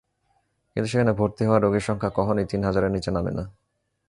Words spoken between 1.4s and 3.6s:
হওয়া রোগীর সংখ্যা কখনোই তিন হাজারের নিচে নামে না।